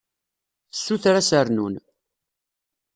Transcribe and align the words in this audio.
Tessuter 0.71 1.15
ad 1.15 1.19
as-rnun. 1.25 1.75